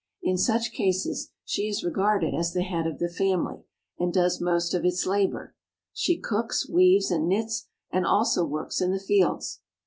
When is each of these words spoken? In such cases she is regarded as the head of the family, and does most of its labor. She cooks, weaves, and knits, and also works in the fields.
In 0.23 0.35
such 0.35 0.71
cases 0.71 1.29
she 1.45 1.67
is 1.69 1.83
regarded 1.83 2.33
as 2.33 2.53
the 2.53 2.63
head 2.63 2.87
of 2.87 2.97
the 2.97 3.07
family, 3.07 3.65
and 3.99 4.11
does 4.11 4.41
most 4.41 4.73
of 4.73 4.83
its 4.83 5.05
labor. 5.05 5.53
She 5.93 6.17
cooks, 6.17 6.67
weaves, 6.67 7.11
and 7.11 7.29
knits, 7.29 7.67
and 7.91 8.03
also 8.03 8.43
works 8.43 8.81
in 8.81 8.89
the 8.93 8.99
fields. 8.99 9.59